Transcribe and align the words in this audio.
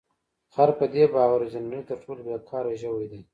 خر 0.53 0.69
په 0.79 0.85
دې 0.93 1.03
باور 1.13 1.39
و 1.41 1.49
چې 1.51 1.59
د 1.61 1.65
نړۍ 1.71 1.81
تر 1.89 1.97
ټولو 2.03 2.21
بې 2.25 2.35
کاره 2.49 2.73
ژوی 2.81 3.07
دی. 3.11 3.21